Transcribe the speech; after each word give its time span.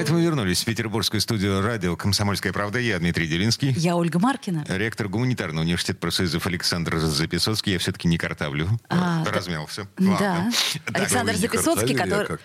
А 0.00 0.02
это 0.02 0.14
мы 0.14 0.22
вернулись 0.22 0.62
в 0.62 0.64
петербургскую 0.64 1.20
студию 1.20 1.60
радио 1.60 1.94
«Комсомольская 1.94 2.54
правда». 2.54 2.78
Я 2.78 2.98
Дмитрий 2.98 3.26
Делинский. 3.26 3.72
Я 3.72 3.96
Ольга 3.96 4.18
Маркина. 4.18 4.64
Ректор 4.66 5.08
гуманитарного 5.08 5.62
университета 5.62 5.98
профсоюзов 5.98 6.46
Александр 6.46 6.96
Записоцкий. 7.00 7.74
Я 7.74 7.78
все-таки 7.78 8.08
не 8.08 8.16
картавлю. 8.16 8.80
А, 8.88 9.22
да. 9.26 9.30
Размялся. 9.30 9.88
Да. 9.98 10.10
Ладно. 10.10 10.52
Александр 10.94 11.32
не 11.34 11.38
Записоцкий, 11.38 11.94
который, 11.94 12.38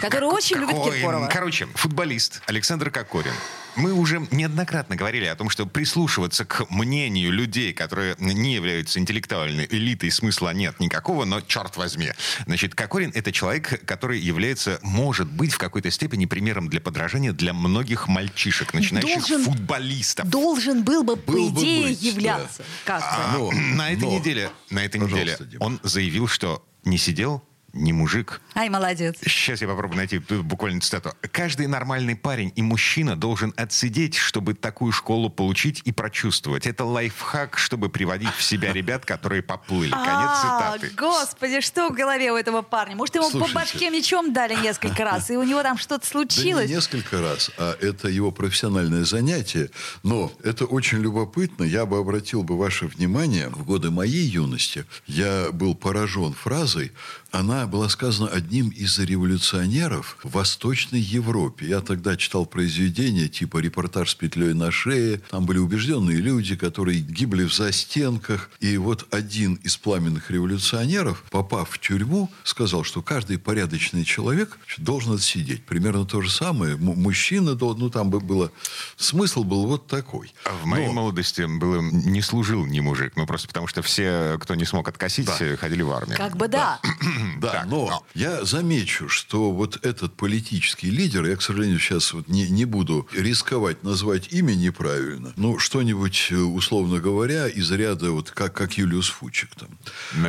который 0.00 0.30
очень 0.30 0.56
любит. 0.56 0.76
Киркорова. 0.82 1.28
Короче, 1.30 1.66
футболист 1.74 2.40
Александр 2.46 2.90
Кокорин. 2.90 3.34
Мы 3.76 3.92
уже 3.92 4.26
неоднократно 4.30 4.94
говорили 4.96 5.24
о 5.26 5.34
том, 5.34 5.50
что 5.50 5.66
прислушиваться 5.66 6.44
к 6.44 6.70
мнению 6.70 7.32
людей, 7.32 7.72
которые 7.72 8.14
не 8.18 8.54
являются 8.54 8.98
интеллектуальной 9.00 9.66
элитой, 9.68 10.10
смысла 10.10 10.54
нет 10.54 10.78
никакого, 10.78 11.24
но 11.24 11.40
черт 11.40 11.76
возьми. 11.76 12.12
Значит, 12.46 12.74
Кокорин— 12.74 13.10
это 13.14 13.32
человек, 13.32 13.84
который 13.84 14.20
является, 14.20 14.78
может 14.82 15.28
быть, 15.30 15.52
в 15.52 15.58
какой-то 15.58 15.90
степени 15.90 16.26
примером 16.26 16.68
для 16.68 16.80
подражания 16.80 17.32
для 17.32 17.52
многих 17.52 18.06
мальчишек, 18.06 18.74
начинающих 18.74 19.16
Должен- 19.28 19.44
футболистов. 19.44 20.28
Должен 20.28 20.84
был 20.84 21.02
бы, 21.02 21.16
по 21.16 21.32
Был 21.32 21.50
бы 21.50 21.60
идее, 21.62 21.88
быть, 21.88 22.02
являться. 22.02 22.62
Как-то. 22.84 23.06
А, 23.10 23.36
Но, 23.36 23.50
на 23.50 23.90
этой 23.92 24.02
но. 24.02 24.18
неделе, 24.18 24.50
на 24.70 24.84
этой 24.84 25.00
неделе 25.00 25.36
Дима. 25.40 25.62
он 25.64 25.80
заявил, 25.82 26.28
что 26.28 26.64
не 26.84 26.98
сидел, 26.98 27.42
не 27.74 27.92
мужик, 27.92 28.40
Ай, 28.54 28.68
молодец. 28.68 29.16
Сейчас 29.22 29.60
я 29.62 29.66
попробую 29.68 29.96
найти 29.96 30.20
тут 30.20 30.44
буквально 30.44 30.80
цитату. 30.80 31.12
Каждый 31.32 31.66
нормальный 31.66 32.14
парень 32.14 32.52
и 32.54 32.62
мужчина 32.62 33.16
должен 33.16 33.52
отсидеть, 33.56 34.14
чтобы 34.16 34.54
такую 34.54 34.92
школу 34.92 35.28
получить 35.28 35.82
и 35.84 35.90
прочувствовать. 35.92 36.66
Это 36.66 36.84
лайфхак, 36.84 37.58
чтобы 37.58 37.88
приводить 37.88 38.32
в 38.36 38.42
себя 38.42 38.72
ребят, 38.72 39.04
которые 39.04 39.42
поплыли. 39.42 39.90
Конец 39.90 40.06
А, 40.06 40.76
цитаты. 40.78 40.94
господи, 40.96 41.60
что 41.60 41.88
в 41.88 41.94
голове 41.94 42.30
у 42.32 42.36
этого 42.36 42.62
парня? 42.62 42.94
Может, 42.94 43.16
ему 43.16 43.30
по 43.30 43.48
башке 43.52 43.90
мечом 43.90 44.32
дали 44.32 44.54
несколько 44.54 45.04
раз, 45.04 45.30
и 45.30 45.36
у 45.36 45.42
него 45.42 45.62
там 45.62 45.76
что-то 45.76 46.06
случилось? 46.06 46.68
не 46.68 46.74
несколько 46.76 47.20
раз, 47.20 47.50
а 47.58 47.76
это 47.80 48.08
его 48.08 48.30
профессиональное 48.30 49.04
занятие. 49.04 49.70
Но 50.02 50.32
это 50.44 50.64
очень 50.64 50.98
любопытно. 50.98 51.64
Я 51.64 51.86
бы 51.86 51.98
обратил 51.98 52.42
бы 52.44 52.56
ваше 52.56 52.86
внимание, 52.86 53.48
в 53.48 53.64
годы 53.64 53.90
моей 53.90 54.24
юности 54.26 54.84
я 55.06 55.48
был 55.50 55.74
поражен 55.74 56.34
фразой. 56.34 56.92
Она 57.34 57.66
была 57.66 57.88
сказана 57.88 58.28
одним 58.30 58.68
из 58.68 58.96
революционеров 59.00 60.18
в 60.22 60.30
Восточной 60.34 61.00
Европе. 61.00 61.66
Я 61.66 61.80
тогда 61.80 62.16
читал 62.16 62.46
произведения 62.46 63.26
типа 63.26 63.58
«Репортаж 63.58 64.10
с 64.10 64.14
петлей 64.14 64.54
на 64.54 64.70
шее». 64.70 65.20
Там 65.32 65.44
были 65.44 65.58
убежденные 65.58 66.18
люди, 66.18 66.54
которые 66.54 67.00
гибли 67.00 67.42
в 67.42 67.52
застенках. 67.52 68.50
И 68.60 68.76
вот 68.76 69.12
один 69.12 69.54
из 69.64 69.76
пламенных 69.76 70.30
революционеров, 70.30 71.24
попав 71.32 71.70
в 71.70 71.80
тюрьму, 71.80 72.30
сказал, 72.44 72.84
что 72.84 73.02
каждый 73.02 73.38
порядочный 73.38 74.04
человек 74.04 74.56
должен 74.78 75.14
отсидеть. 75.14 75.64
Примерно 75.64 76.04
то 76.06 76.20
же 76.22 76.30
самое. 76.30 76.74
М- 76.74 76.82
мужчина, 77.00 77.56
должен- 77.56 77.80
ну 77.80 77.90
там 77.90 78.10
бы 78.10 78.20
было... 78.20 78.52
Смысл 78.96 79.42
был 79.42 79.66
вот 79.66 79.88
такой. 79.88 80.32
А 80.44 80.50
В 80.62 80.66
моей 80.66 80.86
Но- 80.86 80.92
молодости 80.92 81.42
было 81.58 81.80
не 81.80 82.22
служил 82.22 82.64
ни 82.64 82.78
мужик, 82.78 83.14
ну 83.16 83.26
просто 83.26 83.48
потому 83.48 83.66
что 83.66 83.82
все, 83.82 84.38
кто 84.40 84.54
не 84.54 84.64
смог 84.64 84.86
откосить, 84.88 85.26
Да. 85.26 85.56
ходили 85.56 85.82
в 85.82 85.90
армию. 85.90 86.16
Как 86.16 86.36
бы 86.36 86.46
да. 86.46 86.78
Да, 86.84 86.90
Так, 87.40 87.66
но, 87.66 87.86
но. 87.88 88.06
я 88.14 88.44
замечу, 88.44 89.08
что 89.08 89.50
вот 89.52 89.84
этот 89.84 90.14
политический 90.14 90.90
лидер, 90.90 91.24
я, 91.26 91.36
к 91.36 91.42
сожалению, 91.42 91.78
сейчас 91.78 92.12
вот 92.12 92.28
не, 92.28 92.48
не 92.48 92.64
буду 92.64 93.06
рисковать 93.12 93.82
назвать 93.82 94.32
имя 94.32 94.54
неправильно, 94.54 95.32
ну, 95.36 95.58
что-нибудь, 95.58 96.28
э, 96.30 96.36
условно 96.36 97.00
говоря, 97.00 97.48
из 97.48 97.70
ряда 97.70 98.10
вот 98.10 98.30
как, 98.30 98.54
как 98.54 98.78
Юлиус 98.78 99.08
Фучик 99.08 99.50
там. 99.54 99.68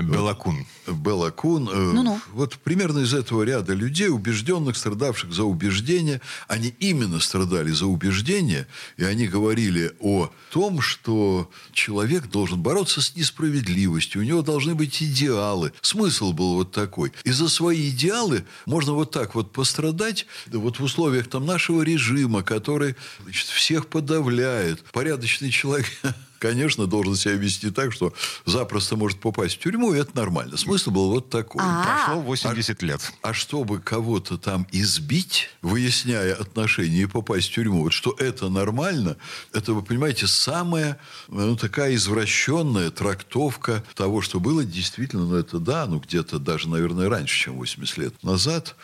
Белакун. 0.06 0.66
Белла 0.88 1.32
Кун. 1.32 1.70
э, 1.70 1.92
Ну-ну. 1.94 2.20
Вот 2.34 2.56
примерно 2.58 3.00
из 3.00 3.14
этого 3.14 3.44
ряда 3.44 3.74
людей, 3.74 4.10
убежденных, 4.10 4.78
страдавших 4.78 5.34
за 5.34 5.44
убеждения. 5.44 6.22
Они 6.48 6.74
именно 6.80 7.20
страдали 7.20 7.72
за 7.72 7.86
убеждения, 7.88 8.68
и 8.98 9.04
они 9.04 9.28
говорили 9.28 9.94
о 10.00 10.30
том, 10.52 10.82
что 10.82 11.50
человек 11.72 12.30
должен 12.30 12.62
бороться 12.62 13.02
с 13.02 13.16
несправедливостью, 13.16 14.22
у 14.22 14.24
него 14.24 14.42
должны 14.42 14.76
быть 14.76 15.02
идеалы. 15.02 15.74
Смысл 15.82 16.34
был 16.34 16.56
вот 16.56 16.72
такой. 16.86 17.12
И 17.24 17.32
за 17.32 17.50
свои 17.50 17.90
идеалы 17.90 18.46
можно 18.68 18.94
вот 18.94 19.12
так 19.12 19.34
вот 19.34 19.52
пострадать 19.52 20.28
да 20.46 20.60
вот 20.60 20.80
в 20.80 20.84
условиях 20.84 21.28
там 21.28 21.46
нашего 21.46 21.82
режима, 21.82 22.44
который 22.44 22.96
значит, 23.24 23.48
всех 23.48 23.88
подавляет. 23.88 24.84
Порядочный 24.92 25.50
человек 25.50 25.88
конечно, 26.46 26.86
должен 26.86 27.16
себя 27.16 27.34
вести 27.34 27.72
так, 27.72 27.92
что 27.92 28.14
запросто 28.46 28.96
может 28.96 29.20
попасть 29.20 29.56
в 29.56 29.60
тюрьму, 29.60 29.96
и 29.96 29.98
это 29.98 30.16
нормально. 30.16 30.58
Смысл 30.58 30.92
был 30.92 31.10
вот 31.10 31.32
такой. 31.32 31.62
А. 31.64 32.06
Прошло 32.06 32.22
80 32.22 32.84
лет. 32.84 33.02
А 33.24 33.34
чтобы 33.34 33.80
кого-то 33.80 34.38
там 34.38 34.68
избить, 34.72 35.50
выясняя 35.64 36.36
отношения 36.36 37.02
и 37.02 37.06
попасть 37.08 37.50
в 37.50 37.54
тюрьму, 37.54 37.82
вот 37.82 37.94
что 37.94 38.16
это 38.20 38.50
нормально, 38.50 39.18
это, 39.54 39.74
вы 39.74 39.82
понимаете, 39.82 40.28
самая 40.28 41.00
ну, 41.28 41.56
такая 41.56 41.96
извращенная 41.96 42.92
трактовка 42.92 43.84
того, 43.96 44.22
что 44.22 44.40
было 44.40 44.64
действительно, 44.64 45.26
ну 45.26 45.36
это 45.36 45.58
да, 45.58 45.88
ну 45.88 46.00
где-то 46.00 46.38
даже, 46.38 46.70
наверное, 46.70 47.10
раньше, 47.10 47.46
чем 47.46 47.56
80 47.56 47.98
лет 47.98 48.24
назад. 48.24 48.76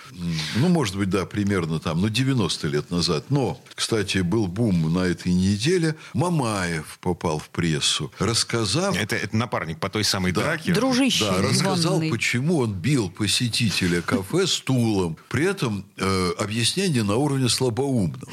Ну, 0.56 0.68
может 0.68 0.96
быть, 0.96 1.10
да, 1.10 1.28
примерно 1.28 1.80
там, 1.80 2.02
ну 2.02 2.10
90 2.10 2.68
лет 2.70 2.90
назад. 2.90 3.26
Но, 3.30 3.62
кстати, 3.76 4.20
был 4.20 4.48
бум 4.48 4.92
на 4.92 5.06
этой 5.06 5.32
неделе. 5.32 5.96
Мамаев 6.14 6.98
попал 7.02 7.38
в 7.38 7.51
прессу, 7.52 8.12
рассказав... 8.20 8.96
Это, 8.98 9.16
это 9.16 9.36
напарник 9.36 9.80
по 9.80 9.90
той 9.90 10.04
самой 10.04 10.32
Да. 10.32 10.42
драке. 10.44 10.74
Дружище 10.74 11.26
Да, 11.26 11.42
рассказал, 11.42 11.76
звонный. 11.78 12.10
почему 12.10 12.60
он 12.60 12.74
бил 12.74 13.10
посетителя 13.10 14.02
кафе 14.02 14.48
стулом. 14.48 15.18
При 15.30 15.46
этом 15.46 15.86
э, 15.98 16.32
объяснение 16.40 17.04
на 17.04 17.16
уровне 17.16 17.50
слабоумного. 17.50 18.28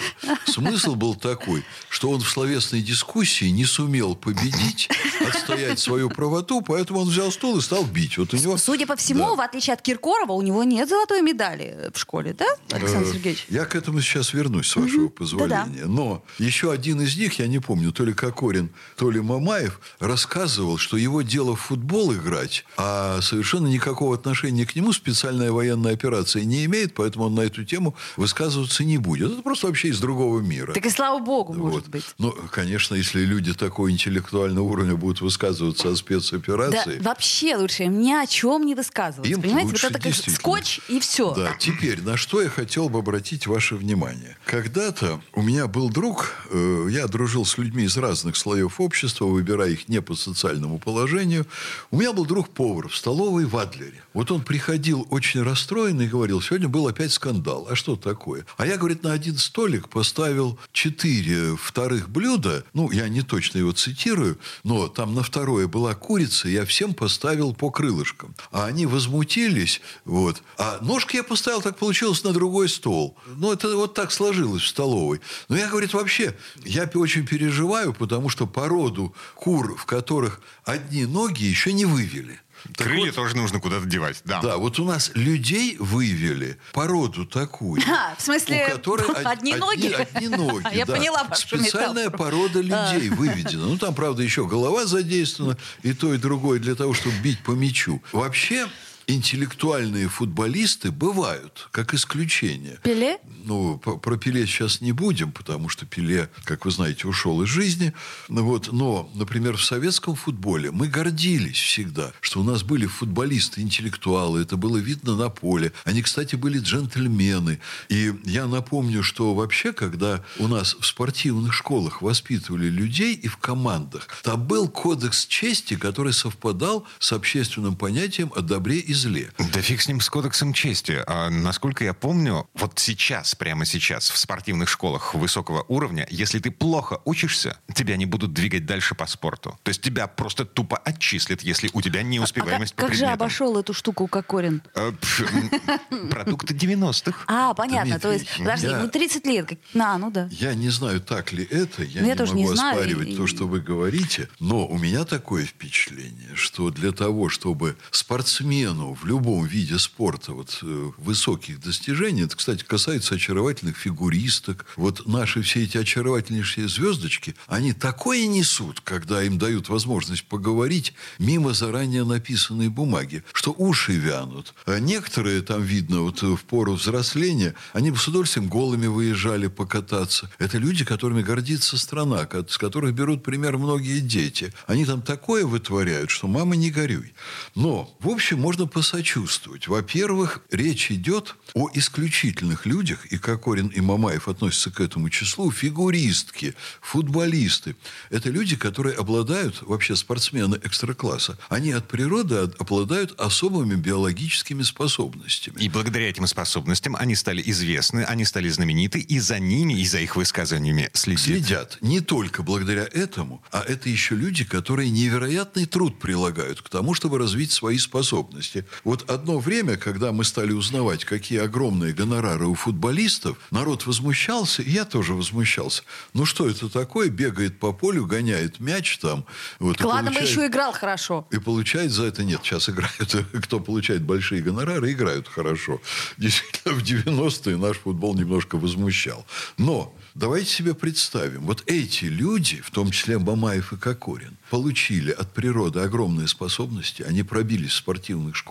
Смысл 0.46 0.94
был 0.94 1.14
такой, 1.14 1.64
что 1.88 2.10
он 2.10 2.20
в 2.20 2.28
словесной 2.28 2.80
дискуссии 2.82 3.46
не 3.46 3.64
сумел 3.64 4.14
победить, 4.16 4.88
отстоять 5.26 5.78
свою 5.78 6.10
правоту, 6.10 6.62
поэтому 6.62 7.00
он 7.00 7.08
взял 7.08 7.30
стул 7.32 7.58
и 7.58 7.60
стал 7.60 7.84
бить. 7.84 8.18
Вот 8.18 8.34
у 8.34 8.36
него... 8.36 8.56
Судя 8.56 8.86
по 8.86 8.96
всему, 8.96 9.30
Да. 9.30 9.34
в 9.36 9.40
отличие 9.40 9.74
от 9.74 9.82
Киркорова, 9.82 10.32
у 10.32 10.42
него 10.42 10.64
нет 10.64 10.88
золотой 10.88 11.22
медали 11.22 11.90
в 11.94 11.98
школе, 11.98 12.32
да, 12.34 12.46
Александр 12.70 13.08
Э, 13.08 13.12
Сергеевич? 13.12 13.46
Я 13.48 13.64
к 13.64 13.74
этому 13.74 14.00
сейчас 14.00 14.32
вернусь, 14.32 14.68
с 14.68 14.76
вашего 14.76 15.08
позволения. 15.08 15.84
Но 15.86 16.22
еще 16.38 16.72
один 16.72 17.00
из 17.02 17.16
них, 17.16 17.38
я 17.38 17.46
не 17.46 17.58
помню, 17.58 17.92
то 17.92 18.04
ли 18.04 18.12
Кокорин, 18.12 18.70
то 18.98 19.10
ли 19.12 19.20
Мамаев, 19.20 19.80
рассказывал, 20.00 20.76
что 20.76 20.96
его 20.96 21.22
дело 21.22 21.54
в 21.54 21.60
футбол 21.60 22.12
играть, 22.12 22.64
а 22.76 23.20
совершенно 23.22 23.68
никакого 23.68 24.14
отношения 24.14 24.66
к 24.66 24.74
нему 24.74 24.92
специальная 24.92 25.52
военная 25.52 25.92
операция 25.92 26.42
не 26.44 26.64
имеет, 26.64 26.94
поэтому 26.94 27.26
он 27.26 27.36
на 27.36 27.42
эту 27.42 27.64
тему 27.64 27.94
высказываться 28.16 28.82
не 28.82 28.98
будет. 28.98 29.30
Это 29.30 29.42
просто 29.42 29.68
вообще 29.68 29.88
из 29.88 30.00
другого 30.00 30.40
мира. 30.40 30.72
Так 30.72 30.84
и 30.84 30.90
слава 30.90 31.20
богу, 31.20 31.52
Вот. 31.52 31.72
может 31.72 31.88
быть. 31.88 32.04
Ну, 32.18 32.34
конечно, 32.50 32.96
если 32.96 33.24
люди 33.24 33.54
такого 33.54 33.88
интеллектуального 33.90 34.64
уровня 34.64 34.96
будут 34.96 35.20
высказываться 35.20 35.88
о 35.88 35.90
Да, 35.92 35.96
спецоперации... 35.96 36.98
вообще 36.98 37.56
лучше 37.56 37.84
им 37.84 38.00
ни 38.00 38.12
о 38.12 38.26
чем 38.26 38.66
не 38.66 38.74
высказываться. 38.74 39.32
Им 39.32 39.40
Понимаете, 39.42 39.70
лучше, 39.70 39.86
вот 39.86 39.96
это 39.96 40.10
как 40.10 40.34
скотч 40.34 40.80
и 40.88 40.98
все. 40.98 41.32
Да, 41.34 41.54
теперь, 41.56 42.02
на 42.02 42.16
что 42.16 42.42
я 42.42 42.48
хотел 42.48 42.88
бы 42.88 42.98
обратить 42.98 43.46
ваше 43.46 43.76
внимание. 43.76 44.36
Когда-то 44.44 45.20
у 45.34 45.42
меня 45.42 45.68
был 45.68 45.88
друг, 45.88 46.32
э, 46.50 46.88
я 46.90 47.06
дружил 47.06 47.44
с 47.44 47.56
людьми 47.58 47.84
из 47.84 47.96
разных 47.96 48.36
слоев 48.36 48.80
общества, 48.80 48.87
выбирая 49.26 49.70
их 49.70 49.88
не 49.88 50.00
по 50.00 50.14
социальному 50.14 50.78
положению. 50.78 51.46
У 51.90 51.98
меня 51.98 52.12
был 52.12 52.24
друг-повар 52.24 52.88
в 52.88 52.96
столовой 52.96 53.44
в 53.44 53.56
Адлере. 53.56 54.02
Вот 54.14 54.30
он 54.30 54.42
приходил 54.42 55.06
очень 55.10 55.42
расстроенный 55.42 56.06
и 56.06 56.08
говорил, 56.08 56.40
сегодня 56.40 56.68
был 56.68 56.88
опять 56.88 57.12
скандал. 57.12 57.66
А 57.70 57.76
что 57.76 57.96
такое? 57.96 58.46
А 58.56 58.66
я, 58.66 58.76
говорит, 58.76 59.02
на 59.02 59.12
один 59.12 59.38
столик 59.38 59.88
поставил 59.88 60.58
четыре 60.72 61.56
вторых 61.56 62.08
блюда. 62.08 62.64
Ну, 62.74 62.90
я 62.90 63.08
не 63.08 63.22
точно 63.22 63.58
его 63.58 63.72
цитирую, 63.72 64.38
но 64.64 64.88
там 64.88 65.14
на 65.14 65.22
второе 65.22 65.68
была 65.68 65.94
курица, 65.94 66.48
я 66.48 66.64
всем 66.64 66.94
поставил 66.94 67.54
по 67.54 67.70
крылышкам. 67.70 68.34
А 68.50 68.66
они 68.66 68.86
возмутились, 68.86 69.80
вот. 70.04 70.42
А 70.56 70.78
ножки 70.80 71.16
я 71.16 71.22
поставил, 71.22 71.62
так 71.62 71.76
получилось, 71.78 72.24
на 72.24 72.32
другой 72.32 72.68
стол. 72.68 73.16
Ну, 73.26 73.52
это 73.52 73.76
вот 73.76 73.94
так 73.94 74.12
сложилось 74.12 74.62
в 74.62 74.68
столовой. 74.68 75.20
Но 75.48 75.56
я, 75.56 75.68
говорит, 75.68 75.94
вообще, 75.94 76.34
я 76.64 76.90
очень 76.94 77.26
переживаю, 77.26 77.94
потому 77.94 78.28
что 78.28 78.46
породу 78.78 79.14
кур, 79.34 79.76
в 79.76 79.84
которых 79.86 80.40
одни 80.64 81.04
ноги 81.06 81.44
еще 81.44 81.72
не 81.72 81.84
вывели. 81.84 82.40
Так 82.76 82.88
Крылья 82.88 83.06
вот, 83.06 83.14
тоже 83.14 83.36
нужно 83.36 83.60
куда-то 83.60 83.86
девать. 83.86 84.20
Да. 84.24 84.40
да, 84.40 84.56
вот 84.56 84.80
у 84.80 84.84
нас 84.84 85.12
людей 85.14 85.76
вывели 85.78 86.58
породу 86.72 87.24
такую. 87.24 87.80
А, 87.88 88.14
в 88.16 88.22
смысле, 88.22 88.66
у 88.66 88.70
которой 88.72 89.04
од- 89.04 89.26
одни 89.26 89.54
ноги? 89.54 89.86
Одни, 89.92 90.28
ноги, 90.28 90.66
Я 90.74 90.84
да. 90.84 90.94
поняла 90.96 91.24
вашу 91.24 91.46
Специальная 91.46 92.06
метафору. 92.06 92.18
порода 92.18 92.60
людей 92.60 93.08
выведена. 93.10 93.66
Ну, 93.66 93.78
там, 93.78 93.94
правда, 93.94 94.22
еще 94.22 94.44
голова 94.46 94.86
задействована, 94.86 95.56
и 95.82 95.92
то, 95.92 96.12
и 96.12 96.18
другое 96.18 96.58
для 96.58 96.74
того, 96.74 96.94
чтобы 96.94 97.16
бить 97.18 97.38
по 97.44 97.52
мячу. 97.52 98.02
Вообще, 98.12 98.66
интеллектуальные 99.08 100.08
футболисты 100.08 100.92
бывают, 100.92 101.68
как 101.72 101.94
исключение. 101.94 102.78
Пеле? 102.84 103.18
Ну, 103.44 103.78
про 103.78 104.16
Пеле 104.18 104.46
сейчас 104.46 104.82
не 104.82 104.92
будем, 104.92 105.32
потому 105.32 105.70
что 105.70 105.86
Пеле, 105.86 106.28
как 106.44 106.66
вы 106.66 106.70
знаете, 106.70 107.08
ушел 107.08 107.42
из 107.42 107.48
жизни. 107.48 107.94
Вот. 108.28 108.70
Но, 108.70 109.10
например, 109.14 109.56
в 109.56 109.64
советском 109.64 110.14
футболе 110.14 110.70
мы 110.70 110.88
гордились 110.88 111.56
всегда, 111.56 112.12
что 112.20 112.40
у 112.40 112.44
нас 112.44 112.62
были 112.62 112.86
футболисты-интеллектуалы. 112.86 114.42
Это 114.42 114.58
было 114.58 114.76
видно 114.76 115.16
на 115.16 115.30
поле. 115.30 115.72
Они, 115.84 116.02
кстати, 116.02 116.36
были 116.36 116.58
джентльмены. 116.58 117.60
И 117.88 118.12
я 118.24 118.46
напомню, 118.46 119.02
что 119.02 119.34
вообще, 119.34 119.72
когда 119.72 120.22
у 120.38 120.48
нас 120.48 120.76
в 120.78 120.84
спортивных 120.84 121.54
школах 121.54 122.02
воспитывали 122.02 122.66
людей 122.66 123.14
и 123.14 123.28
в 123.28 123.38
командах, 123.38 124.08
там 124.22 124.46
был 124.46 124.68
кодекс 124.68 125.26
чести, 125.26 125.76
который 125.76 126.12
совпадал 126.12 126.86
с 126.98 127.12
общественным 127.12 127.74
понятием 127.74 128.30
о 128.36 128.42
добре 128.42 128.78
и 128.78 128.97
зле. 128.98 129.30
Да 129.38 129.62
фиг 129.62 129.80
с 129.80 129.88
ним, 129.88 130.00
с 130.00 130.08
кодексом 130.10 130.52
чести. 130.52 131.02
А, 131.06 131.30
насколько 131.30 131.84
я 131.84 131.94
помню, 131.94 132.48
вот 132.54 132.78
сейчас, 132.78 133.34
прямо 133.34 133.64
сейчас, 133.64 134.10
в 134.10 134.18
спортивных 134.18 134.68
школах 134.68 135.14
высокого 135.14 135.64
уровня, 135.68 136.06
если 136.10 136.38
ты 136.38 136.50
плохо 136.50 137.00
учишься, 137.04 137.58
тебя 137.74 137.96
не 137.96 138.06
будут 138.06 138.32
двигать 138.32 138.66
дальше 138.66 138.94
по 138.94 139.06
спорту. 139.06 139.58
То 139.62 139.70
есть 139.70 139.80
тебя 139.80 140.06
просто 140.06 140.44
тупо 140.44 140.76
отчислят, 140.76 141.42
если 141.42 141.70
у 141.72 141.80
тебя 141.80 142.02
неуспеваемость 142.02 142.72
а, 142.72 142.74
а 142.74 142.80
как, 142.80 142.86
по 142.86 142.90
как 142.90 142.98
же 142.98 143.06
обошел 143.06 143.56
эту 143.58 143.72
штуку 143.72 144.06
Кокорин? 144.06 144.62
А, 144.74 144.92
продукты 146.10 146.54
90-х. 146.54 147.24
А, 147.26 147.54
понятно. 147.54 147.98
То 147.98 148.12
есть, 148.12 148.26
подожди, 148.38 148.68
ну 148.68 148.88
30 148.88 149.26
лет. 149.26 149.52
На, 149.74 149.96
ну 149.98 150.10
да. 150.10 150.28
Я 150.32 150.54
не 150.54 150.68
знаю, 150.68 151.00
так 151.00 151.32
ли 151.32 151.44
это. 151.44 151.82
Я 151.84 152.02
ну, 152.02 152.34
не 152.34 152.44
могу 152.44 152.52
оспаривать 152.52 153.16
то, 153.16 153.26
что 153.26 153.46
вы 153.46 153.60
говорите. 153.60 154.28
Но 154.40 154.66
у 154.66 154.78
меня 154.78 155.04
такое 155.04 155.44
впечатление, 155.44 156.34
что 156.34 156.70
для 156.70 156.92
того, 156.92 157.28
чтобы 157.28 157.76
спортсмену 157.90 158.87
в 158.94 159.04
любом 159.06 159.44
виде 159.44 159.78
спорта 159.78 160.32
вот, 160.32 160.58
э, 160.62 160.90
высоких 160.96 161.60
достижений, 161.60 162.22
это, 162.22 162.36
кстати, 162.36 162.64
касается 162.64 163.14
очаровательных 163.14 163.76
фигуристок, 163.76 164.66
вот 164.76 165.06
наши 165.06 165.42
все 165.42 165.64
эти 165.64 165.78
очаровательнейшие 165.78 166.68
звездочки, 166.68 167.34
они 167.46 167.72
такое 167.72 168.26
несут, 168.26 168.80
когда 168.80 169.22
им 169.22 169.38
дают 169.38 169.68
возможность 169.68 170.24
поговорить 170.24 170.94
мимо 171.18 171.52
заранее 171.52 172.04
написанной 172.04 172.68
бумаги, 172.68 173.24
что 173.32 173.54
уши 173.56 173.92
вянут. 173.92 174.54
А 174.66 174.78
некоторые, 174.78 175.42
там 175.42 175.62
видно, 175.62 176.02
вот 176.02 176.22
в 176.22 176.38
пору 176.44 176.74
взросления, 176.74 177.54
они 177.72 177.90
бы 177.90 177.96
с 177.96 178.08
удовольствием 178.08 178.48
голыми 178.48 178.86
выезжали 178.86 179.46
покататься. 179.46 180.30
Это 180.38 180.58
люди, 180.58 180.84
которыми 180.84 181.22
гордится 181.22 181.76
страна, 181.78 182.28
с 182.48 182.58
которых 182.58 182.94
берут 182.94 183.22
пример 183.22 183.58
многие 183.58 184.00
дети. 184.00 184.52
Они 184.66 184.84
там 184.84 185.02
такое 185.02 185.46
вытворяют, 185.46 186.10
что 186.10 186.28
мама 186.28 186.56
не 186.56 186.70
горюй. 186.70 187.14
Но, 187.54 187.94
в 188.00 188.08
общем, 188.08 188.40
можно 188.40 188.66
посочувствовать. 188.78 189.66
Во-первых, 189.66 190.40
речь 190.52 190.92
идет 190.92 191.34
о 191.54 191.68
исключительных 191.74 192.64
людях, 192.64 193.06
и 193.06 193.18
Кокорин 193.18 193.66
и 193.66 193.80
Мамаев 193.80 194.28
относятся 194.28 194.70
к 194.70 194.80
этому 194.80 195.10
числу, 195.10 195.50
фигуристки, 195.50 196.54
футболисты. 196.80 197.74
Это 198.10 198.30
люди, 198.30 198.54
которые 198.54 198.94
обладают, 198.94 199.62
вообще 199.62 199.96
спортсмены 199.96 200.60
экстракласса, 200.62 201.36
они 201.48 201.72
от 201.72 201.88
природы 201.88 202.36
обладают 202.36 203.18
особыми 203.20 203.74
биологическими 203.74 204.62
способностями. 204.62 205.60
И 205.60 205.68
благодаря 205.68 206.08
этим 206.08 206.28
способностям 206.28 206.94
они 206.94 207.16
стали 207.16 207.42
известны, 207.44 208.04
они 208.04 208.24
стали 208.24 208.48
знамениты, 208.48 209.00
и 209.00 209.18
за 209.18 209.40
ними, 209.40 209.72
и 209.72 209.86
за 209.86 209.98
их 209.98 210.14
высказываниями 210.14 210.88
следят. 210.92 211.18
Следят. 211.18 211.78
Не 211.80 212.00
только 212.00 212.44
благодаря 212.44 212.86
этому, 212.92 213.42
а 213.50 213.60
это 213.66 213.88
еще 213.88 214.14
люди, 214.14 214.44
которые 214.44 214.90
невероятный 214.90 215.66
труд 215.66 215.98
прилагают 215.98 216.62
к 216.62 216.68
тому, 216.68 216.94
чтобы 216.94 217.18
развить 217.18 217.50
свои 217.50 217.78
способности. 217.78 218.64
Вот 218.84 219.08
одно 219.10 219.38
время, 219.38 219.76
когда 219.76 220.12
мы 220.12 220.24
стали 220.24 220.52
узнавать, 220.52 221.04
какие 221.04 221.40
огромные 221.40 221.92
гонорары 221.92 222.46
у 222.46 222.54
футболистов, 222.54 223.38
народ 223.50 223.86
возмущался, 223.86 224.62
и 224.62 224.70
я 224.70 224.84
тоже 224.84 225.14
возмущался. 225.14 225.82
Ну 226.14 226.24
что 226.24 226.48
это 226.48 226.68
такое? 226.68 227.08
Бегает 227.08 227.58
по 227.58 227.72
полю, 227.72 228.06
гоняет 228.06 228.60
мяч 228.60 228.98
там. 228.98 229.24
Вот, 229.58 229.80
Ладно, 229.80 230.10
получает... 230.10 230.30
еще 230.30 230.46
играл 230.46 230.72
хорошо. 230.72 231.26
И 231.30 231.38
получает 231.38 231.90
за 231.90 232.04
это... 232.04 232.24
Нет, 232.24 232.40
сейчас 232.42 232.68
играют. 232.68 233.16
Кто 233.42 233.60
получает 233.60 234.02
большие 234.02 234.42
гонорары, 234.42 234.92
играют 234.92 235.28
хорошо. 235.28 235.80
Действительно, 236.16 236.74
в 236.74 236.82
90-е 236.82 237.56
наш 237.56 237.78
футбол 237.78 238.14
немножко 238.14 238.58
возмущал. 238.58 239.26
Но 239.56 239.94
давайте 240.14 240.50
себе 240.50 240.74
представим. 240.74 241.42
Вот 241.42 241.62
эти 241.66 242.06
люди, 242.06 242.60
в 242.60 242.70
том 242.70 242.90
числе 242.90 243.18
Мамаев 243.18 243.72
и 243.72 243.76
Кокорин, 243.76 244.36
получили 244.50 245.10
от 245.10 245.32
природы 245.32 245.80
огромные 245.80 246.28
способности. 246.28 247.02
Они 247.02 247.22
пробились 247.22 247.72
в 247.72 247.76
спортивных 247.76 248.36
школах. 248.36 248.47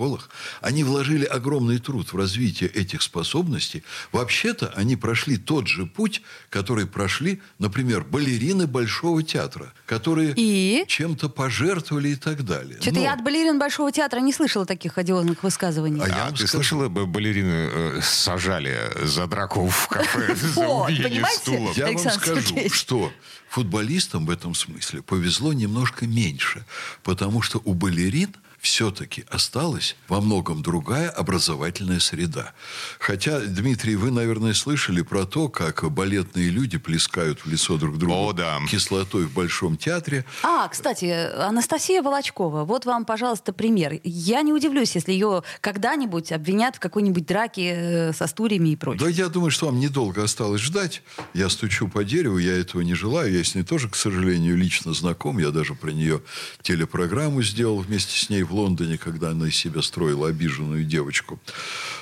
Они 0.62 0.84
вложили 0.84 1.26
огромный 1.26 1.80
труд 1.80 2.14
в 2.14 2.18
развитие 2.18 2.70
этих 2.70 3.02
способностей. 3.02 3.84
Вообще-то 4.12 4.72
они 4.76 4.96
прошли 4.96 5.38
тот 5.38 5.68
же 5.68 5.86
путь, 5.86 6.22
который 6.50 6.86
прошли, 6.86 7.42
например, 7.60 8.04
балерины 8.04 8.68
Большого 8.68 9.24
театра, 9.24 9.74
которые 9.86 10.34
и? 10.36 10.86
чем-то 10.88 11.30
пожертвовали 11.30 12.10
и 12.10 12.16
так 12.16 12.44
далее. 12.44 12.78
Что-то 12.82 12.98
Но... 12.98 13.02
я 13.02 13.14
от 13.14 13.24
балерин 13.24 13.60
Большого 13.60 13.92
театра 13.92 14.20
не 14.20 14.34
слышала 14.34 14.66
таких 14.66 14.98
одиозных 14.98 15.44
высказываний. 15.44 16.02
А, 16.02 16.06
а 16.06 16.08
я 16.08 16.30
ты 16.30 16.48
скажу... 16.48 16.48
слышала, 16.48 16.90
балерины 16.90 17.70
э, 17.72 18.00
сажали 18.02 18.78
за 19.04 19.28
драку 19.28 19.68
в 19.68 19.88
кафе 19.88 20.36
за 20.56 20.68
убиение 20.68 21.26
стулом? 21.26 21.74
Я 21.76 21.88
вам 21.88 21.98
скажу, 21.98 22.70
что 22.72 23.12
футболистам 23.50 24.26
в 24.26 24.30
этом 24.30 24.54
смысле 24.54 25.02
повезло 25.02 25.54
немножко 25.54 26.06
меньше, 26.06 26.66
потому 27.04 27.42
что 27.42 27.62
у 27.66 27.74
балерин– 27.74 28.36
все-таки 28.60 29.26
осталась 29.30 29.96
во 30.08 30.22
многом 30.22 30.62
другая 30.62 31.10
образовательная 31.10 32.00
среда. 32.00 32.54
Хотя, 33.00 33.40
Дмитрий, 33.40 33.96
вы, 33.96 34.12
наверное, 34.12 34.54
слышали 34.54 35.02
про 35.02 35.26
то, 35.26 35.48
как 35.50 35.90
балетные 35.92 36.50
люди 36.50 36.78
плескают 36.78 37.42
в 37.42 37.50
лицо 37.50 37.78
друг 37.78 37.98
другу 37.98 38.30
О, 38.30 38.34
да. 38.34 38.60
кислотой 38.70 39.26
в 39.26 39.34
Большом 39.34 39.78
театре. 39.78 40.26
А, 40.44 40.68
кстати, 40.68 41.06
Анастасия 41.06 42.02
Волочкова, 42.02 42.64
вот 42.64 42.86
вам, 42.86 43.06
пожалуйста, 43.06 43.54
пример. 43.54 44.00
Я 44.04 44.42
не 44.42 44.54
удивлюсь, 44.54 44.96
если 44.96 45.12
ее 45.12 45.44
когда-нибудь 45.62 46.32
обвинят 46.32 46.78
в 46.78 46.80
какой-нибудь 46.80 47.26
драке 47.26 47.74
э, 47.76 48.14
со 48.14 48.28
стульями 48.28 48.70
и 48.70 48.76
прочее. 48.76 49.06
Да, 49.06 49.10
я 49.10 49.30
думаю, 49.30 49.52
что 49.52 49.68
вам 49.68 49.80
недолго 49.80 50.24
осталось 50.24 50.62
ждать. 50.62 51.02
Я 51.34 51.50
стучу 51.50 51.88
по 51.88 52.04
дереву, 52.04 52.38
я 52.38 52.58
этого 52.58 52.82
не 52.82 52.96
желаю. 52.96 53.32
Я 53.32 53.44
с 53.44 53.56
ней 53.56 53.64
тоже, 53.64 53.90
к 53.90 53.96
сожалению, 53.96 54.58
лично 54.58 54.94
знаком. 54.94 55.38
Я 55.38 55.52
даже 55.52 55.76
про 55.76 55.92
нее 55.92 56.22
телепрограмму 56.62 57.42
сделал 57.44 57.78
вместе 57.80 58.18
с 58.18 58.30
ней 58.30 58.44
в 58.48 58.54
Лондоне, 58.54 58.98
когда 58.98 59.32
она 59.32 59.48
из 59.48 59.56
себя 59.56 59.82
строила 59.82 60.30
обиженную 60.30 60.84
девочку. 60.84 61.40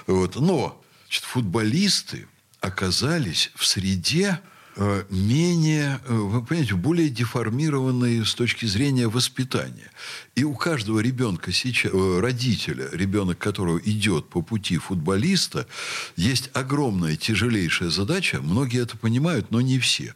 Вот. 0.08 0.36
Но 0.36 0.82
значит, 1.08 1.24
футболисты 1.24 2.28
оказались 2.62 3.52
в 3.56 3.66
среде 3.66 4.40
э, 4.76 5.04
менее, 5.10 6.00
э, 6.06 6.14
вы 6.14 6.44
понимаете, 6.44 6.76
более 6.76 7.10
деформированные 7.10 8.26
с 8.26 8.34
точки 8.34 8.66
зрения 8.66 9.08
воспитания. 9.08 9.92
И 10.36 10.44
у 10.44 10.54
каждого 10.56 11.00
ребенка 11.00 11.52
сейчас, 11.52 11.92
э, 11.94 12.20
родителя, 12.20 12.90
ребенок 12.92 13.38
которого 13.38 13.80
идет 13.80 14.30
по 14.30 14.42
пути 14.42 14.78
футболиста, 14.78 15.68
есть 16.16 16.50
огромная, 16.54 17.16
тяжелейшая 17.16 17.90
задача. 17.90 18.42
Многие 18.42 18.82
это 18.82 18.98
понимают, 18.98 19.52
но 19.52 19.62
не 19.62 19.80
все 19.80 20.14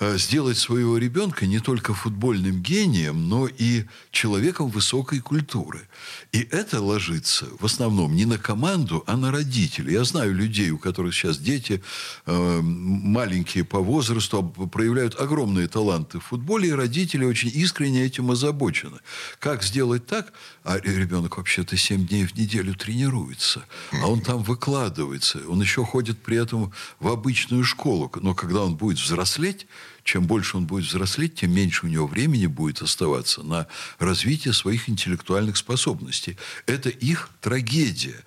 сделать 0.00 0.58
своего 0.58 0.98
ребенка 0.98 1.46
не 1.46 1.60
только 1.60 1.94
футбольным 1.94 2.62
гением, 2.62 3.28
но 3.28 3.46
и 3.46 3.84
человеком 4.10 4.68
высокой 4.68 5.20
культуры. 5.20 5.88
И 6.32 6.40
это 6.50 6.80
ложится 6.80 7.46
в 7.58 7.64
основном 7.64 8.14
не 8.14 8.24
на 8.24 8.38
команду, 8.38 9.04
а 9.06 9.16
на 9.16 9.30
родителей. 9.30 9.94
Я 9.94 10.04
знаю 10.04 10.34
людей, 10.34 10.70
у 10.70 10.78
которых 10.78 11.14
сейчас 11.14 11.38
дети 11.38 11.82
э, 12.26 12.60
маленькие 12.62 13.64
по 13.64 13.78
возрасту, 13.78 14.42
проявляют 14.42 15.20
огромные 15.20 15.68
таланты 15.68 16.18
в 16.18 16.24
футболе, 16.24 16.68
и 16.68 16.72
родители 16.72 17.24
очень 17.24 17.50
искренне 17.54 18.04
этим 18.04 18.30
озабочены. 18.30 18.98
Как 19.38 19.62
сделать 19.62 20.06
так? 20.06 20.32
А 20.64 20.78
ребенок 20.78 21.36
вообще-то 21.36 21.76
7 21.76 22.06
дней 22.06 22.26
в 22.26 22.34
неделю 22.34 22.74
тренируется, 22.74 23.64
а 23.92 24.08
он 24.08 24.20
там 24.20 24.42
выкладывается, 24.42 25.40
он 25.48 25.60
еще 25.60 25.84
ходит 25.84 26.18
при 26.22 26.36
этом 26.36 26.72
в 27.00 27.08
обычную 27.08 27.64
школу. 27.64 28.10
Но 28.20 28.34
когда 28.34 28.64
он 28.64 28.76
будет 28.76 28.98
взрослеть, 28.98 29.66
чем 30.04 30.26
больше 30.26 30.58
он 30.58 30.66
будет 30.66 30.84
взрослеть, 30.84 31.36
тем 31.36 31.52
меньше 31.52 31.86
у 31.86 31.88
него 31.88 32.06
времени 32.06 32.46
будет 32.46 32.82
оставаться 32.82 33.42
на 33.42 33.66
развитие 33.98 34.52
своих 34.52 34.88
интеллектуальных 34.88 35.56
способностей. 35.56 36.36
Это 36.66 36.90
их 36.90 37.30
трагедия. 37.40 38.22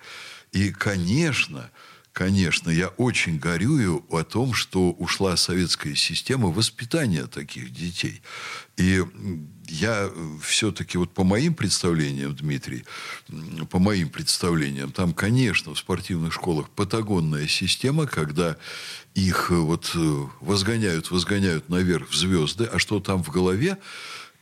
И, 0.52 0.70
конечно, 0.70 1.70
конечно, 2.18 2.68
я 2.68 2.88
очень 2.88 3.38
горюю 3.38 4.04
о 4.10 4.24
том, 4.24 4.52
что 4.52 4.90
ушла 4.90 5.36
советская 5.36 5.94
система 5.94 6.48
воспитания 6.48 7.28
таких 7.28 7.72
детей. 7.72 8.22
И 8.76 9.04
я 9.68 10.10
все-таки, 10.42 10.98
вот 10.98 11.14
по 11.14 11.22
моим 11.22 11.54
представлениям, 11.54 12.34
Дмитрий, 12.34 12.82
по 13.70 13.78
моим 13.78 14.08
представлениям, 14.08 14.90
там, 14.90 15.14
конечно, 15.14 15.72
в 15.72 15.78
спортивных 15.78 16.32
школах 16.32 16.68
патагонная 16.70 17.46
система, 17.46 18.08
когда 18.08 18.56
их 19.14 19.50
вот 19.50 19.92
возгоняют, 20.40 21.12
возгоняют 21.12 21.68
наверх 21.68 22.10
в 22.10 22.16
звезды, 22.16 22.64
а 22.64 22.80
что 22.80 22.98
там 22.98 23.22
в 23.22 23.30
голове, 23.30 23.78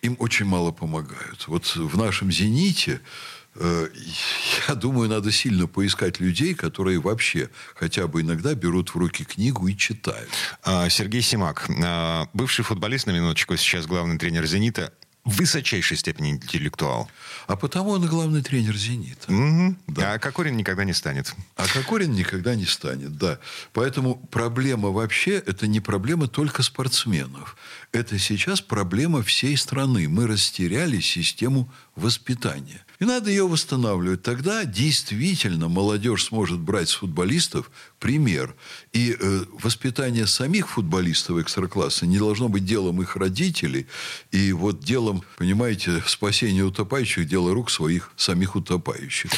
им 0.01 0.17
очень 0.19 0.47
мало 0.47 0.71
помогают. 0.73 1.47
Вот 1.47 1.77
в 1.77 1.99
нашем 1.99 2.33
«Зените» 2.33 3.03
Э, 3.03 3.46
я 4.69 4.75
думаю, 4.75 5.09
надо 5.09 5.33
сильно 5.33 5.67
поискать 5.67 6.21
людей, 6.21 6.55
которые 6.55 7.01
вообще 7.01 7.51
хотя 7.75 8.07
бы 8.07 8.21
иногда 8.21 8.55
берут 8.55 8.91
в 8.91 8.97
руки 8.97 9.25
книгу 9.25 9.67
и 9.69 9.77
читают. 9.77 10.29
А, 10.63 10.89
Сергей 10.89 11.23
Симак, 11.23 11.69
а, 11.85 12.29
бывший 12.33 12.65
футболист, 12.65 13.07
на 13.07 13.13
минуточку, 13.13 13.57
сейчас 13.57 13.87
главный 13.87 14.19
тренер 14.19 14.47
«Зенита», 14.47 14.93
в 15.27 15.39
высочайшей 15.39 15.97
степени 15.97 16.31
интеллектуал. 16.31 17.11
А 17.49 17.57
потому 17.57 17.91
он 17.91 18.05
и 18.05 18.09
главный 18.09 18.43
тренер 18.43 18.77
«Зенита». 18.77 19.33
Угу. 19.33 19.77
Да. 19.89 20.15
А 20.15 20.19
Кокорин 20.21 20.57
никогда 20.57 20.85
не 20.85 20.93
станет. 20.93 21.35
А 21.57 21.67
Кокорин 21.67 22.13
никогда 22.13 22.55
не 22.55 22.65
станет, 22.65 23.19
да. 23.19 23.41
Поэтому 23.73 24.15
проблема 24.31 24.91
вообще– 24.91 25.33
это 25.47 25.67
не 25.67 25.81
проблема 25.81 26.29
только 26.29 26.63
спортсменов. 26.63 27.57
Это 27.91 28.21
сейчас 28.21 28.61
проблема 28.61 29.23
всей 29.25 29.57
страны. 29.57 30.09
Мы 30.09 30.29
растеряли 30.29 31.01
систему 31.01 31.73
воспитания. 31.97 32.86
И 32.99 33.05
надо 33.05 33.31
ее 33.31 33.47
восстанавливать. 33.47 34.23
Тогда 34.23 34.65
действительно 34.65 35.69
молодежь 35.69 36.25
сможет 36.25 36.59
брать 36.59 36.89
с 36.89 36.95
футболистов 36.95 37.71
пример. 37.99 38.55
И 38.93 39.17
э, 39.19 39.45
воспитание 39.63 40.27
самих 40.27 40.69
футболистов 40.69 41.39
экстра-класса 41.39 42.07
не 42.07 42.19
должно 42.19 42.49
быть 42.49 42.65
делом 42.65 43.03
их 43.03 43.17
родителей. 43.17 43.87
И 44.33 44.53
вот 44.53 44.81
делом, 44.81 45.23
понимаете, 45.37 46.03
спасения 46.07 46.63
утопающих– 46.63 47.27
дело 47.29 47.53
рук 47.55 47.71
своих 47.71 48.11
самих 48.17 48.57
утопающих. 48.57 49.31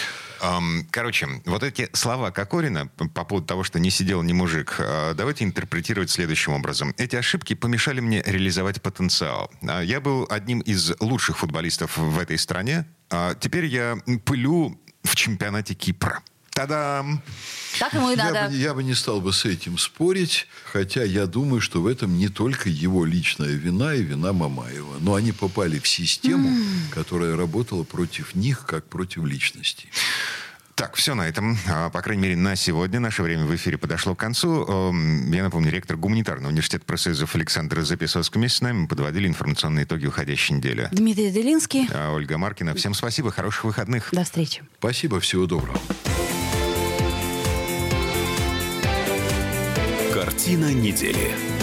Короче, 0.90 1.28
вот 1.46 1.62
эти 1.62 1.88
слова 1.92 2.30
Кокорина 2.30 2.86
по 2.86 3.24
поводу 3.24 3.46
того, 3.46 3.64
что 3.64 3.80
не 3.80 3.90
сидел 3.90 4.22
ни 4.22 4.32
мужик, 4.32 4.76
а, 4.78 5.14
давайте 5.14 5.44
интерпретировать 5.44 6.10
следующим 6.10 6.52
образом. 6.52 6.94
Эти 6.96 7.16
ошибки 7.16 7.54
помешали 7.54 8.00
мне 8.00 8.22
реализовать 8.24 8.80
потенциал. 8.80 9.50
А, 9.62 9.82
я 9.82 10.00
был 10.00 10.26
одним 10.30 10.60
из 10.60 10.92
лучших 11.00 11.38
футболистов 11.38 11.96
в 11.96 12.18
этой 12.18 12.38
стране, 12.38 12.86
а 13.10 13.34
теперь 13.34 13.66
я 13.66 13.98
пылю 14.24 14.78
в 15.02 15.16
чемпионате 15.16 15.74
Кипра. 15.74 16.22
Та-дам! 16.50 17.22
Так 17.78 17.94
ему 17.94 18.10
и 18.10 18.16
надо. 18.16 18.34
Я 18.34 18.48
бы, 18.48 18.54
я 18.56 18.74
бы 18.74 18.82
не 18.82 18.94
стал 18.94 19.20
бы 19.20 19.32
с 19.32 19.44
этим 19.44 19.78
спорить, 19.78 20.48
хотя 20.64 21.04
я 21.04 21.26
думаю, 21.26 21.60
что 21.60 21.80
в 21.80 21.86
этом 21.86 22.18
не 22.18 22.28
только 22.28 22.68
его 22.68 23.04
личная 23.04 23.50
вина 23.50 23.94
и 23.94 24.02
вина 24.02 24.32
Мамаева. 24.32 24.96
Но 24.98 25.14
они 25.14 25.30
попали 25.30 25.78
в 25.78 25.86
систему, 25.86 26.48
mm. 26.48 26.90
которая 26.92 27.36
работала 27.36 27.84
против 27.84 28.34
них, 28.34 28.66
как 28.66 28.88
против 28.88 29.24
личностей. 29.24 29.88
Так, 30.78 30.94
все 30.94 31.16
на 31.16 31.23
этом. 31.23 31.58
А, 31.68 31.90
по 31.90 32.00
крайней 32.02 32.23
мере, 32.23 32.37
на 32.37 32.54
сегодня 32.54 33.00
наше 33.00 33.25
время 33.25 33.47
в 33.47 33.56
эфире 33.56 33.76
подошло 33.78 34.14
к 34.14 34.20
концу. 34.20 34.64
Эм, 34.64 35.28
я 35.32 35.42
напомню, 35.42 35.73
ректор 35.73 35.97
гуманитарного 35.97 36.50
университета 36.50 36.85
профсоюзов 36.85 37.35
Александр 37.35 37.80
Записовский 37.80 38.38
вместе 38.38 38.58
с 38.58 38.61
нами 38.61 38.87
подводили 38.87 39.26
информационные 39.26 39.87
итоги 39.87 40.06
уходящей 40.06 40.54
недели. 40.54 40.88
Дмитрий 40.92 41.32
Делинский. 41.32 41.88
А, 41.92 42.14
Ольга 42.14 42.38
Маркина. 42.38 42.75
Всем 42.76 42.94
спасибо, 42.94 43.32
хороших 43.32 43.64
выходных. 43.64 44.11
До 44.12 44.23
встречи. 44.23 44.62
Спасибо, 44.78 45.18
всего 45.18 45.47
доброго. 45.47 45.80
Картина 50.14 50.73
недели. 50.73 51.57